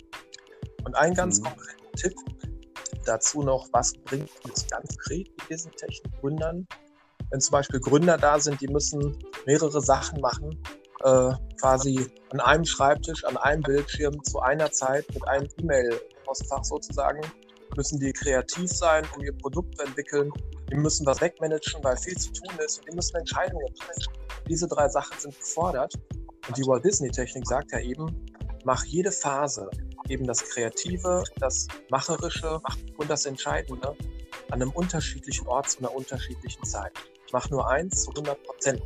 Und 0.84 0.94
ein 0.96 1.14
ganz 1.14 1.40
mhm. 1.40 1.44
konkreter 1.44 1.92
Tipp 1.96 2.14
dazu 3.06 3.42
noch, 3.42 3.68
was 3.72 3.92
bringt 3.92 4.30
uns 4.44 4.66
ganz 4.68 4.88
konkret 4.88 5.28
die 5.28 5.48
Disney 5.50 5.72
Technik 5.72 6.20
Gründern? 6.20 6.66
Wenn 7.30 7.40
zum 7.40 7.52
Beispiel 7.52 7.80
Gründer 7.80 8.18
da 8.18 8.38
sind, 8.38 8.60
die 8.60 8.68
müssen 8.68 9.18
mehrere 9.46 9.80
Sachen 9.80 10.20
machen, 10.20 10.62
äh, 11.02 11.32
quasi 11.60 12.06
an 12.30 12.40
einem 12.40 12.64
Schreibtisch, 12.64 13.24
an 13.24 13.36
einem 13.38 13.62
Bildschirm 13.62 14.22
zu 14.24 14.40
einer 14.40 14.70
Zeit 14.70 15.06
mit 15.14 15.26
einem 15.26 15.48
E-Mail-Postfach 15.58 16.64
sozusagen, 16.64 17.20
müssen 17.76 17.99
die 17.99 18.12
kreativ 18.12 18.71
sein, 18.71 19.04
um 19.16 19.23
ihr 19.23 19.33
Produkt 19.33 19.76
zu 19.76 19.85
entwickeln. 19.85 20.33
Die 20.71 20.76
müssen 20.76 21.07
was 21.07 21.21
wegmanagen, 21.21 21.83
weil 21.83 21.97
viel 21.97 22.16
zu 22.16 22.33
tun 22.33 22.59
ist. 22.64 22.78
Und 22.78 22.88
die 22.90 22.97
müssen 22.97 23.16
Entscheidungen 23.16 23.66
treffen. 23.75 24.12
Diese 24.49 24.69
drei 24.69 24.88
Sachen 24.88 25.19
sind 25.19 25.38
gefordert. 25.38 25.95
Und 26.49 26.57
die 26.57 26.62
Walt 26.66 26.85
Disney 26.85 27.11
Technik 27.11 27.47
sagt 27.47 27.73
ja 27.73 27.81
eben, 27.81 28.07
mach 28.64 28.85
jede 28.85 29.11
Phase, 29.11 29.69
eben 30.09 30.26
das 30.26 30.43
Kreative, 30.45 31.25
das 31.38 31.66
Macherische 31.90 32.61
und 32.99 33.09
das 33.09 33.26
Entscheidende 33.26 33.97
an 34.50 34.61
einem 34.62 34.71
unterschiedlichen 34.71 35.47
Ort 35.47 35.71
zu 35.71 35.78
einer 35.78 35.95
unterschiedlichen 35.95 36.64
Zeit. 36.64 36.93
Mach 37.33 37.49
nur 37.50 37.69
eins 37.69 38.04
zu 38.04 38.11
100 38.11 38.43
Prozent. 38.45 38.83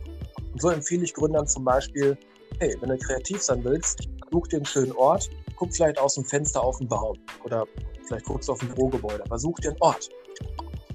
Und 0.52 0.60
so 0.60 0.70
empfehle 0.70 1.04
ich 1.04 1.14
Gründern 1.14 1.46
zum 1.46 1.64
Beispiel, 1.64 2.16
hey, 2.60 2.74
wenn 2.80 2.90
du 2.90 2.98
kreativ 2.98 3.42
sein 3.42 3.62
willst, 3.64 4.08
such 4.30 4.48
dir 4.48 4.56
einen 4.56 4.64
schönen 4.64 4.92
Ort, 4.92 5.28
guck 5.56 5.74
vielleicht 5.74 5.98
aus 5.98 6.14
dem 6.14 6.24
Fenster 6.24 6.62
auf 6.62 6.78
den 6.78 6.88
Baum 6.88 7.18
oder 7.44 7.66
vielleicht 8.08 8.26
guckst 8.26 8.48
du 8.48 8.52
auf 8.52 8.62
ein 8.62 8.68
Bürogebäude, 8.68 9.22
aber 9.24 9.38
such 9.38 9.58
dir 9.60 9.70
einen 9.70 9.80
Ort. 9.80 10.08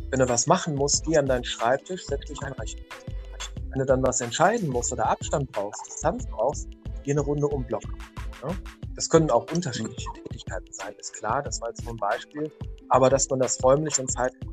Wenn 0.10 0.20
du 0.20 0.30
was 0.30 0.48
machen 0.48 0.76
musst, 0.76 1.06
geh 1.06 1.18
an 1.18 1.26
deinen 1.26 1.44
Schreibtisch, 1.44 2.06
setz 2.06 2.26
dich 2.26 2.42
an 2.44 2.54
Rechner. 2.54 2.84
Wenn 3.70 3.80
du 3.80 3.86
dann 3.86 4.04
was 4.04 4.22
entscheiden 4.22 4.70
musst 4.70 4.92
oder 4.94 5.10
Abstand 5.10 5.52
brauchst, 5.52 5.86
Distanz 5.88 6.28
brauchst, 6.28 6.68
geh 7.04 7.12
eine 7.12 7.22
Runde 7.22 7.48
um 7.48 7.66
Block. 7.66 7.84
Ja? 8.44 8.50
Das 8.96 9.10
können 9.10 9.32
auch 9.32 9.52
unterschiedliche 9.52 10.08
Tätigkeiten 10.14 10.72
sein, 10.72 10.94
ist 11.00 11.14
klar, 11.14 11.42
das 11.42 11.60
war 11.62 11.70
jetzt 11.70 11.84
nur 11.84 11.94
ein 11.94 11.98
Beispiel. 11.98 12.52
Aber 12.90 13.10
dass 13.10 13.28
man 13.30 13.40
das 13.40 13.64
räumlich 13.64 13.98
und 14.00 14.12
zeitlich, 14.12 14.48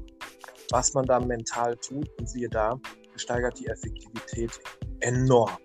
was 0.70 0.94
man 0.94 1.04
da 1.04 1.20
mental 1.20 1.76
tut 1.76 2.08
und 2.18 2.28
siehe 2.28 2.48
da, 2.48 2.80
steigert 3.16 3.58
die 3.58 3.66
Effektivität 3.66 4.52
enorm. 5.00 5.58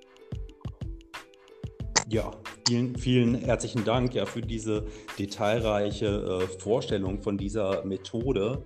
Ja, 2.09 2.31
vielen, 2.67 2.95
vielen 2.95 3.35
herzlichen 3.35 3.85
Dank 3.85 4.13
ja, 4.15 4.25
für 4.25 4.41
diese 4.41 4.85
detailreiche 5.19 6.05
äh, 6.05 6.47
Vorstellung 6.59 7.21
von 7.21 7.37
dieser 7.37 7.85
Methode. 7.85 8.65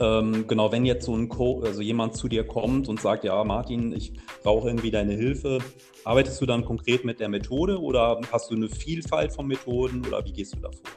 Ähm, 0.00 0.46
genau, 0.48 0.72
wenn 0.72 0.84
jetzt 0.84 1.06
so 1.06 1.14
ein 1.14 1.28
Co 1.28 1.60
also 1.60 1.80
jemand 1.80 2.16
zu 2.16 2.28
dir 2.28 2.44
kommt 2.44 2.88
und 2.88 3.00
sagt, 3.00 3.24
ja, 3.24 3.44
Martin, 3.44 3.92
ich 3.92 4.12
brauche 4.42 4.68
irgendwie 4.68 4.90
deine 4.90 5.12
Hilfe, 5.14 5.58
arbeitest 6.04 6.40
du 6.40 6.46
dann 6.46 6.64
konkret 6.64 7.04
mit 7.04 7.20
der 7.20 7.28
Methode 7.28 7.80
oder 7.80 8.20
hast 8.32 8.50
du 8.50 8.56
eine 8.56 8.68
Vielfalt 8.68 9.32
von 9.32 9.46
Methoden 9.46 10.04
oder 10.06 10.24
wie 10.24 10.32
gehst 10.32 10.56
du 10.56 10.60
da 10.60 10.70
vor? 10.70 10.90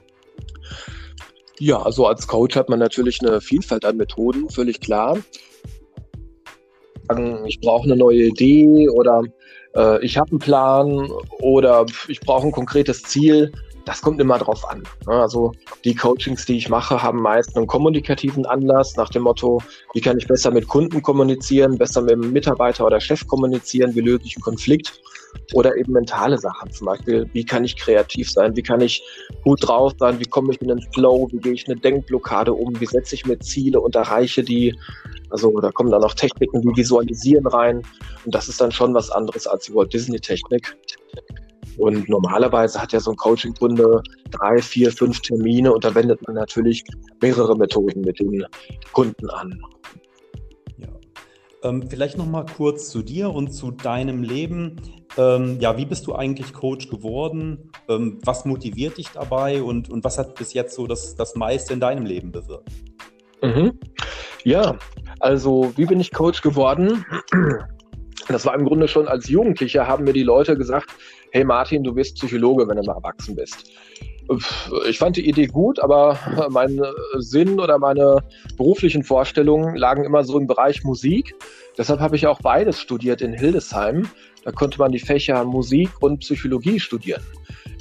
Ja, 1.60 1.82
also 1.82 2.06
als 2.08 2.28
Coach 2.28 2.56
hat 2.56 2.70
man 2.70 2.80
natürlich 2.80 3.20
eine 3.22 3.42
Vielfalt 3.42 3.84
an 3.84 3.98
Methoden, 3.98 4.50
völlig 4.50 4.80
klar. 4.80 5.18
Ich 7.46 7.60
brauche 7.62 7.86
eine 7.86 7.96
neue 7.96 8.28
Idee 8.28 8.90
oder 8.90 9.24
äh, 9.78 10.04
ich 10.04 10.18
habe 10.18 10.32
einen 10.32 10.40
Plan 10.40 11.10
oder 11.40 11.86
ich 12.08 12.20
brauche 12.22 12.48
ein 12.48 12.52
konkretes 12.52 13.04
Ziel. 13.04 13.54
Das 13.88 14.02
kommt 14.02 14.20
immer 14.20 14.38
drauf 14.38 14.70
an. 14.70 14.84
Ne? 15.08 15.14
Also 15.14 15.54
die 15.86 15.96
Coachings, 15.96 16.46
die 16.46 16.58
ich 16.58 16.68
mache, 16.68 17.02
haben 17.02 17.22
meist 17.22 17.56
einen 17.56 17.68
kommunikativen 17.68 18.46
Anlass 18.46 18.98
nach 18.98 19.08
dem 19.08 19.24
Motto, 19.24 19.62
wie 19.94 20.02
kann 20.02 20.18
ich 20.18 20.28
besser 20.28 20.52
mit 20.52 20.68
Kunden 20.68 21.02
kommunizieren, 21.02 21.78
besser 21.78 22.02
mit 22.02 22.12
dem 22.12 22.34
Mitarbeiter 22.34 22.86
oder 22.86 23.00
Chef 23.00 23.26
kommunizieren, 23.28 23.96
wie 23.96 24.02
löse 24.02 24.26
ich 24.26 24.36
einen 24.36 24.44
Konflikt 24.44 25.00
oder 25.54 25.74
eben 25.78 25.94
mentale 25.94 26.38
Sachen, 26.38 26.70
zum 26.72 26.88
Beispiel, 26.88 27.30
wie 27.32 27.46
kann 27.46 27.64
ich 27.64 27.78
kreativ 27.78 28.30
sein, 28.30 28.58
wie 28.58 28.62
kann 28.62 28.82
ich 28.82 29.02
gut 29.46 29.66
drauf 29.66 29.94
sein, 29.98 30.20
wie 30.20 30.26
komme 30.26 30.52
ich 30.52 30.62
in 30.62 30.68
den 30.68 30.82
Flow, 30.94 31.30
wie 31.32 31.38
gehe 31.38 31.54
ich 31.54 31.66
eine 31.70 31.80
Denkblockade 31.80 32.54
um, 32.54 32.78
wie 32.82 32.86
setze 32.86 33.16
ich 33.16 33.26
mir 33.26 33.40
Ziele 33.40 33.80
und 33.80 33.96
erreiche 33.96 34.44
die. 34.44 34.78
Also 35.30 35.58
da 35.62 35.72
kommen 35.72 35.92
dann 35.92 36.04
auch 36.04 36.14
Techniken 36.14 36.62
wie 36.64 36.76
Visualisieren 36.76 37.48
rein 37.48 37.84
und 38.26 38.36
das 38.36 38.50
ist 38.50 38.60
dann 38.60 38.74
schon 38.74 38.94
was 38.94 39.10
anderes 39.10 39.48
als 39.48 39.66
die 39.66 39.74
Walt 39.74 39.94
Disney 39.94 40.20
Technik. 40.20 40.76
Und 41.78 42.10
normalerweise 42.10 42.82
hat 42.82 42.92
ja 42.92 43.00
so 43.00 43.12
ein 43.12 43.18
Coaching-Kunde 43.18 44.02
drei, 44.32 44.62
vier, 44.62 44.92
fünf 44.92 45.22
Termine 45.22 45.72
und 45.72 45.84
da 45.84 45.94
wendet 45.94 46.26
man 46.26 46.36
natürlich 46.36 46.84
mehrere 47.22 47.56
Methoden 47.56 48.02
mit 48.02 48.20
den 48.20 48.46
Kunden 48.94 49.30
an. 49.30 49.62
Ja. 50.78 50.88
Ähm, 51.64 51.88
vielleicht 51.88 52.18
noch 52.18 52.26
mal 52.26 52.46
kurz 52.46 52.90
zu 52.90 53.04
dir 53.04 53.30
und 53.30 53.52
zu 53.52 53.72
deinem 53.72 54.24
Leben. 54.24 54.82
Ähm, 55.18 55.58
ja, 55.60 55.78
wie 55.78 55.86
bist 55.86 56.08
du 56.08 56.16
eigentlich 56.16 56.54
Coach 56.54 56.90
geworden? 56.90 57.72
Ähm, 57.88 58.20
was 58.24 58.46
motiviert 58.46 58.98
dich 58.98 59.10
dabei 59.10 59.62
und, 59.62 59.90
und 59.90 60.04
was 60.04 60.18
hat 60.18 60.36
bis 60.36 60.54
jetzt 60.54 60.76
so 60.76 60.88
das, 60.88 61.16
das 61.16 61.36
meiste 61.36 61.74
in 61.74 61.80
deinem 61.80 62.06
Leben 62.06 62.32
bewirkt? 62.32 62.70
Mhm. 63.42 63.80
Ja, 64.44 64.78
also 65.20 65.74
wie 65.76 65.86
bin 65.86 66.00
ich 66.00 66.12
Coach 66.12 66.42
geworden? 66.42 67.06
Das 68.28 68.46
war 68.46 68.56
im 68.56 68.66
Grunde 68.66 68.88
schon 68.88 69.08
als 69.08 69.30
Jugendlicher, 69.30 69.88
haben 69.88 70.04
mir 70.04 70.14
die 70.14 70.24
Leute 70.24 70.58
gesagt, 70.58 70.90
hey 71.32 71.44
Martin, 71.44 71.84
du 71.84 71.96
wirst 71.96 72.16
Psychologe, 72.16 72.68
wenn 72.68 72.78
du 72.78 72.84
mal 72.84 72.96
erwachsen 72.96 73.36
bist. 73.36 73.72
Ich 74.90 74.98
fand 74.98 75.16
die 75.16 75.28
Idee 75.28 75.48
gut, 75.48 75.80
aber 75.80 76.20
mein 76.50 76.82
Sinn 77.18 77.60
oder 77.60 77.80
meine 77.80 78.18
beruflichen 78.58 79.04
Vorstellungen 79.04 79.76
lagen 79.78 80.04
immer 80.04 80.24
so 80.24 80.38
im 80.38 80.48
Bereich 80.48 80.84
Musik. 80.84 81.34
Deshalb 81.78 82.00
habe 82.00 82.16
ich 82.18 82.28
auch 82.28 82.42
beides 82.42 82.80
studiert 82.80 83.22
in 83.22 83.34
Hildesheim. 83.34 84.10
Da 84.44 84.52
konnte 84.52 84.80
man 84.80 84.92
die 84.92 85.00
Fächer 85.00 85.44
Musik 85.46 85.90
und 86.02 86.20
Psychologie 86.20 86.80
studieren. 86.80 87.22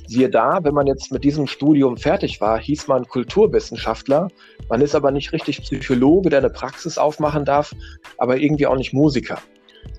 Siehe 0.06 0.30
da, 0.30 0.60
wenn 0.62 0.74
man 0.74 0.86
jetzt 0.86 1.10
mit 1.10 1.24
diesem 1.24 1.48
Studium 1.48 1.96
fertig 1.96 2.40
war, 2.40 2.60
hieß 2.60 2.86
man 2.86 3.08
Kulturwissenschaftler. 3.08 4.28
Man 4.68 4.80
ist 4.80 4.94
aber 4.94 5.10
nicht 5.10 5.32
richtig 5.32 5.62
Psychologe, 5.62 6.30
der 6.30 6.38
eine 6.38 6.50
Praxis 6.50 6.96
aufmachen 6.96 7.44
darf, 7.44 7.74
aber 8.18 8.36
irgendwie 8.36 8.68
auch 8.68 8.76
nicht 8.76 8.92
Musiker. 8.92 9.38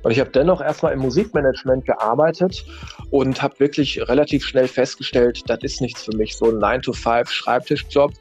Und 0.04 0.12
ich 0.12 0.20
habe 0.20 0.30
dennoch 0.30 0.62
erstmal 0.62 0.94
im 0.94 1.00
Musikmanagement 1.00 1.86
gearbeitet 1.86 2.66
und 3.10 3.42
habe 3.42 3.60
wirklich 3.60 4.00
relativ 4.08 4.46
schnell 4.46 4.68
festgestellt, 4.68 5.44
das 5.48 5.60
ist 5.62 5.82
nichts 5.82 6.04
für 6.04 6.16
mich, 6.16 6.36
so 6.36 6.46
ein 6.46 6.58
9-to-5-Schreibtischjob. 6.58 8.14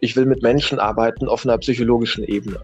Ich 0.00 0.16
will 0.16 0.26
mit 0.26 0.42
Menschen 0.42 0.78
arbeiten 0.78 1.28
auf 1.28 1.44
einer 1.44 1.58
psychologischen 1.58 2.24
Ebene. 2.24 2.60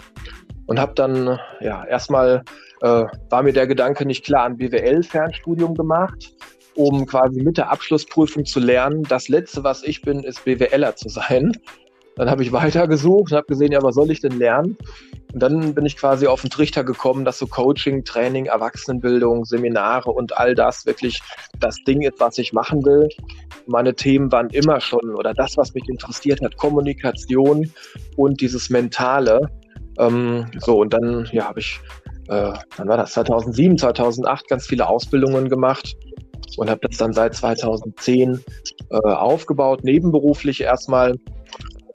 Und 0.66 0.78
habe 0.78 0.92
dann, 0.95 1.38
ja, 1.61 1.85
erstmal 1.85 2.45
äh, 2.83 3.04
war 3.28 3.42
mir 3.42 3.52
der 3.52 3.66
Gedanke 3.66 4.07
nicht 4.07 4.25
klar, 4.25 4.47
ein 4.47 4.57
BWL-Fernstudium 4.57 5.75
gemacht, 5.75 6.33
um 6.75 7.07
quasi 7.07 7.42
mit 7.42 7.59
der 7.59 7.71
Abschlussprüfung 7.71 8.45
zu 8.45 8.61
lernen, 8.61 9.02
das 9.04 9.28
Letzte, 9.28 9.64
was 9.64 9.83
ich 9.83 10.02
bin, 10.02 10.23
ist 10.23 10.45
BWLer 10.45 10.97
zu 10.97 11.09
sein. 11.09 11.52
Dann 12.20 12.28
habe 12.28 12.42
ich 12.42 12.52
weitergesucht 12.52 13.32
und 13.32 13.36
habe 13.38 13.46
gesehen, 13.46 13.72
ja, 13.72 13.82
was 13.82 13.94
soll 13.94 14.10
ich 14.10 14.20
denn 14.20 14.38
lernen? 14.38 14.76
Und 15.32 15.42
dann 15.42 15.72
bin 15.72 15.86
ich 15.86 15.96
quasi 15.96 16.26
auf 16.26 16.42
den 16.42 16.50
Trichter 16.50 16.84
gekommen, 16.84 17.24
dass 17.24 17.38
so 17.38 17.46
Coaching, 17.46 18.04
Training, 18.04 18.44
Erwachsenenbildung, 18.44 19.46
Seminare 19.46 20.10
und 20.10 20.36
all 20.36 20.54
das 20.54 20.84
wirklich 20.84 21.22
das 21.60 21.76
Ding 21.86 22.02
ist, 22.02 22.20
was 22.20 22.36
ich 22.36 22.52
machen 22.52 22.84
will. 22.84 23.08
Meine 23.66 23.94
Themen 23.94 24.30
waren 24.30 24.50
immer 24.50 24.82
schon, 24.82 25.14
oder 25.14 25.32
das, 25.32 25.56
was 25.56 25.72
mich 25.72 25.88
interessiert 25.88 26.42
hat, 26.42 26.58
Kommunikation 26.58 27.72
und 28.18 28.42
dieses 28.42 28.68
Mentale. 28.68 29.40
Ähm, 29.98 30.44
so, 30.58 30.78
und 30.78 30.92
dann, 30.92 31.26
ja, 31.32 31.46
habe 31.46 31.60
ich, 31.60 31.80
äh, 32.28 32.52
wann 32.76 32.88
war 32.88 32.98
das? 32.98 33.12
2007, 33.12 33.78
2008 33.78 34.46
ganz 34.46 34.66
viele 34.66 34.86
Ausbildungen 34.86 35.48
gemacht 35.48 35.96
und 36.58 36.68
habe 36.68 36.86
das 36.86 36.98
dann 36.98 37.14
seit 37.14 37.34
2010 37.34 38.44
äh, 38.90 38.96
aufgebaut, 38.96 39.84
nebenberuflich 39.84 40.60
erstmal 40.60 41.16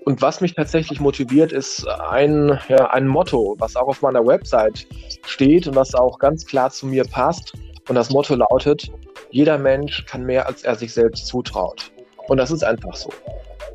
und 0.05 0.21
was 0.21 0.39
mich 0.39 0.53
tatsächlich 0.53 0.99
motiviert, 0.99 1.51
ist 1.51 1.87
ein, 1.87 2.59
ja, 2.69 2.91
ein 2.91 3.07
Motto, 3.07 3.55
was 3.57 3.75
auch 3.75 3.87
auf 3.87 4.03
meiner 4.03 4.25
Website 4.25 4.87
steht 5.25 5.67
und 5.67 5.75
was 5.75 5.95
auch 5.95 6.19
ganz 6.19 6.45
klar 6.45 6.69
zu 6.69 6.85
mir 6.85 7.03
passt. 7.05 7.53
Und 7.89 7.95
das 7.95 8.11
Motto 8.11 8.35
lautet, 8.35 8.91
jeder 9.31 9.57
Mensch 9.57 10.05
kann 10.05 10.23
mehr, 10.23 10.45
als 10.45 10.63
er 10.63 10.75
sich 10.75 10.93
selbst 10.93 11.25
zutraut. 11.25 11.91
Und 12.27 12.37
das 12.37 12.51
ist 12.51 12.63
einfach 12.63 12.95
so. 12.95 13.09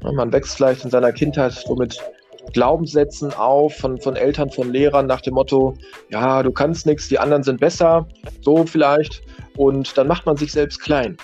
Man 0.02 0.32
wächst 0.32 0.56
vielleicht 0.56 0.84
in 0.84 0.90
seiner 0.90 1.12
Kindheit 1.12 1.52
so 1.52 1.74
mit 1.74 2.00
Glaubenssätzen 2.52 3.34
auf 3.34 3.74
von, 3.76 4.00
von 4.00 4.14
Eltern, 4.14 4.50
von 4.50 4.72
Lehrern 4.72 5.06
nach 5.06 5.20
dem 5.20 5.34
Motto, 5.34 5.74
ja, 6.10 6.42
du 6.44 6.52
kannst 6.52 6.86
nichts, 6.86 7.08
die 7.08 7.18
anderen 7.18 7.42
sind 7.42 7.60
besser, 7.60 8.06
so 8.40 8.64
vielleicht. 8.64 9.22
Und 9.56 9.98
dann 9.98 10.06
macht 10.06 10.26
man 10.26 10.36
sich 10.36 10.52
selbst 10.52 10.80
klein. 10.80 11.16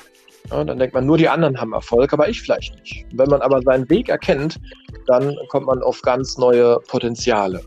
Ja, 0.51 0.63
dann 0.63 0.79
denkt 0.79 0.95
man, 0.95 1.07
nur 1.07 1.19
die 1.19 1.29
anderen 1.29 1.61
haben 1.61 1.73
Erfolg, 1.73 2.13
aber 2.13 2.29
ich 2.29 2.41
vielleicht 2.41 2.75
nicht. 2.79 3.07
Wenn 3.13 3.29
man 3.29 3.43
aber 3.43 3.63
seinen 3.63 3.89
Weg 3.91 4.09
erkennt, 4.09 4.61
dann 5.07 5.37
kommt 5.49 5.67
man 5.67 5.83
auf 5.83 6.03
ganz 6.03 6.39
neue 6.39 6.79
Potenziale. 6.89 7.63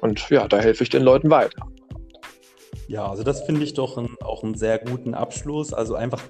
Und 0.00 0.28
ja, 0.30 0.48
da 0.48 0.58
helfe 0.58 0.82
ich 0.82 0.90
den 0.90 1.02
Leuten 1.02 1.30
weiter. 1.30 1.66
Ja, 2.88 3.08
also 3.08 3.22
das 3.22 3.42
finde 3.42 3.62
ich 3.62 3.74
doch 3.74 3.96
ein, 3.96 4.16
auch 4.22 4.42
einen 4.42 4.54
sehr 4.54 4.78
guten 4.78 5.14
Abschluss. 5.14 5.72
Also 5.72 5.94
einfach, 5.94 6.22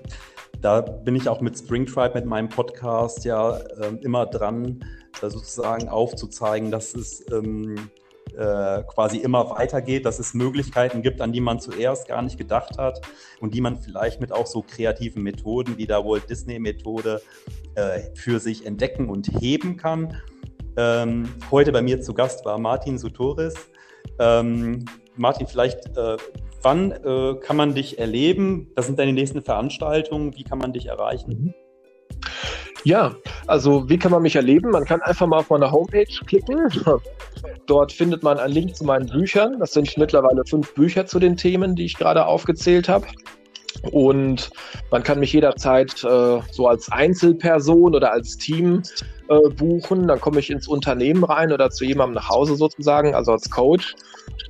da 0.60 0.80
bin 0.80 1.16
ich 1.16 1.28
auch 1.28 1.40
mit 1.40 1.58
Springtribe, 1.58 2.14
mit 2.14 2.26
meinem 2.26 2.48
Podcast 2.48 3.24
ja 3.24 3.56
äh, 3.56 3.96
immer 4.02 4.26
dran, 4.26 4.84
da 5.20 5.30
sozusagen 5.30 5.88
aufzuzeigen, 5.88 6.70
dass 6.70 6.94
es 6.94 7.24
ähm, 7.32 7.90
äh, 8.36 8.82
quasi 8.84 9.18
immer 9.18 9.50
weitergeht, 9.50 10.06
dass 10.06 10.18
es 10.18 10.34
Möglichkeiten 10.34 11.02
gibt, 11.02 11.20
an 11.20 11.32
die 11.32 11.40
man 11.40 11.60
zuerst 11.60 12.08
gar 12.08 12.22
nicht 12.22 12.38
gedacht 12.38 12.78
hat 12.78 13.00
und 13.40 13.54
die 13.54 13.60
man 13.60 13.78
vielleicht 13.78 14.20
mit 14.20 14.32
auch 14.32 14.46
so 14.46 14.62
kreativen 14.62 15.22
Methoden 15.22 15.76
wie 15.78 15.86
der 15.86 16.04
Walt 16.04 16.30
Disney 16.30 16.58
Methode 16.58 17.20
äh, 17.74 18.00
für 18.14 18.40
sich 18.40 18.66
entdecken 18.66 19.08
und 19.08 19.28
heben 19.40 19.76
kann. 19.76 20.16
Ähm, 20.76 21.28
heute 21.50 21.72
bei 21.72 21.82
mir 21.82 22.00
zu 22.00 22.14
Gast 22.14 22.44
war 22.44 22.58
Martin 22.58 22.98
Sutoris. 22.98 23.54
Ähm, 24.18 24.84
Martin, 25.16 25.46
vielleicht, 25.46 25.96
äh, 25.96 26.16
wann 26.62 26.92
äh, 26.92 27.34
kann 27.40 27.56
man 27.56 27.74
dich 27.74 27.98
erleben? 27.98 28.70
Was 28.74 28.86
sind 28.86 28.98
deine 28.98 29.12
nächsten 29.12 29.42
Veranstaltungen? 29.42 30.34
Wie 30.36 30.44
kann 30.44 30.58
man 30.58 30.72
dich 30.72 30.86
erreichen? 30.86 31.30
Mhm. 31.30 31.54
Ja, 32.84 33.14
also 33.46 33.88
wie 33.88 33.98
kann 33.98 34.10
man 34.10 34.22
mich 34.22 34.34
erleben? 34.34 34.70
Man 34.70 34.84
kann 34.84 35.00
einfach 35.02 35.26
mal 35.26 35.38
auf 35.38 35.50
meine 35.50 35.70
Homepage 35.70 36.06
klicken. 36.26 36.68
Dort 37.66 37.92
findet 37.92 38.22
man 38.22 38.38
einen 38.38 38.52
Link 38.52 38.74
zu 38.74 38.84
meinen 38.84 39.06
Büchern. 39.06 39.58
Das 39.60 39.72
sind 39.72 39.96
mittlerweile 39.98 40.44
fünf 40.44 40.74
Bücher 40.74 41.06
zu 41.06 41.20
den 41.20 41.36
Themen, 41.36 41.76
die 41.76 41.84
ich 41.84 41.96
gerade 41.96 42.26
aufgezählt 42.26 42.88
habe. 42.88 43.06
Und 43.92 44.50
man 44.90 45.02
kann 45.02 45.20
mich 45.20 45.32
jederzeit 45.32 46.04
äh, 46.04 46.40
so 46.50 46.66
als 46.66 46.90
Einzelperson 46.90 47.94
oder 47.94 48.12
als 48.12 48.36
Team 48.36 48.82
äh, 49.28 49.48
buchen. 49.50 50.08
Dann 50.08 50.20
komme 50.20 50.40
ich 50.40 50.50
ins 50.50 50.68
Unternehmen 50.68 51.24
rein 51.24 51.52
oder 51.52 51.70
zu 51.70 51.84
jemandem 51.84 52.14
nach 52.14 52.28
Hause 52.28 52.56
sozusagen, 52.56 53.14
also 53.14 53.32
als 53.32 53.50
Coach. 53.50 53.94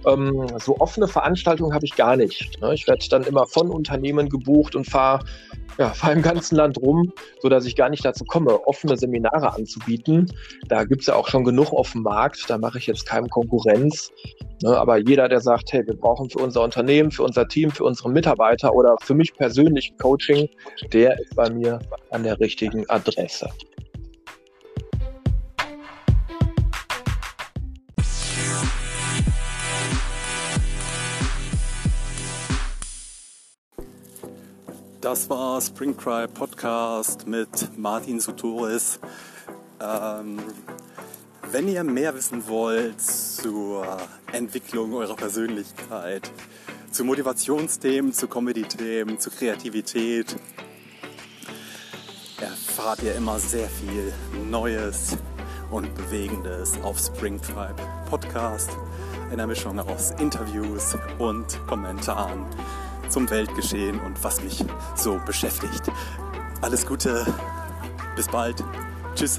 Ähm, 0.06 0.46
so 0.58 0.78
offene 0.78 1.08
Veranstaltungen 1.08 1.74
habe 1.74 1.84
ich 1.84 1.96
gar 1.96 2.16
nicht. 2.16 2.60
Ne? 2.60 2.74
Ich 2.74 2.86
werde 2.86 3.06
dann 3.08 3.24
immer 3.24 3.46
von 3.46 3.70
Unternehmen 3.70 4.28
gebucht 4.28 4.74
und 4.74 4.84
fahre 4.84 5.24
ja, 5.78 5.88
fahr 5.90 6.12
im 6.12 6.22
ganzen 6.22 6.56
Land 6.56 6.78
rum, 6.78 7.12
sodass 7.40 7.64
ich 7.64 7.76
gar 7.76 7.88
nicht 7.88 8.04
dazu 8.04 8.24
komme, 8.24 8.66
offene 8.66 8.96
Seminare 8.96 9.54
anzubieten. 9.54 10.30
Da 10.68 10.84
gibt 10.84 11.02
es 11.02 11.06
ja 11.06 11.14
auch 11.14 11.28
schon 11.28 11.44
genug 11.44 11.72
auf 11.72 11.92
dem 11.92 12.02
Markt, 12.02 12.48
da 12.48 12.58
mache 12.58 12.78
ich 12.78 12.86
jetzt 12.86 13.06
keinem 13.06 13.28
Konkurrenz. 13.28 14.10
Ne, 14.62 14.76
aber 14.76 14.98
jeder, 14.98 15.28
der 15.28 15.40
sagt, 15.40 15.72
hey, 15.72 15.86
wir 15.86 15.96
brauchen 15.96 16.30
für 16.30 16.38
unser 16.38 16.62
Unternehmen, 16.62 17.10
für 17.10 17.24
unser 17.24 17.48
Team, 17.48 17.70
für 17.70 17.84
unsere 17.84 18.10
Mitarbeiter 18.10 18.74
oder 18.74 18.96
für 19.00 19.14
mich 19.14 19.34
persönlich 19.34 19.92
Coaching, 19.98 20.48
der 20.92 21.18
ist 21.18 21.34
bei 21.34 21.50
mir 21.50 21.80
an 22.10 22.22
der 22.22 22.38
richtigen 22.38 22.88
Adresse. 22.88 23.48
Das 35.12 35.28
war 35.28 35.60
Spring 35.60 35.94
Cry 35.94 36.26
Podcast 36.26 37.26
mit 37.26 37.76
Martin 37.76 38.18
Sutoris. 38.18 38.98
Ähm, 39.78 40.38
wenn 41.50 41.68
ihr 41.68 41.84
mehr 41.84 42.14
wissen 42.14 42.48
wollt 42.48 42.98
zur 42.98 43.98
Entwicklung 44.32 44.94
eurer 44.94 45.14
Persönlichkeit, 45.14 46.30
zu 46.90 47.04
Motivationsthemen, 47.04 48.14
zu 48.14 48.26
Comedy-Themen, 48.26 49.20
zu 49.20 49.28
Kreativität, 49.28 50.34
erfahrt 52.40 53.02
ihr 53.02 53.14
immer 53.14 53.38
sehr 53.38 53.68
viel 53.68 54.14
Neues 54.48 55.18
und 55.70 55.94
Bewegendes 55.94 56.80
auf 56.82 56.98
Spring 56.98 57.38
Tribe 57.38 57.82
Podcast. 58.08 58.70
Einer 59.30 59.46
Mischung 59.46 59.78
aus 59.78 60.12
Interviews 60.12 60.96
und 61.18 61.66
Kommentaren 61.66 62.46
zum 63.12 63.28
Weltgeschehen 63.30 64.00
und 64.00 64.22
was 64.24 64.42
mich 64.42 64.64
so 64.96 65.20
beschäftigt. 65.26 65.82
Alles 66.62 66.86
Gute, 66.86 67.26
bis 68.16 68.26
bald, 68.26 68.64
tschüss. 69.14 69.38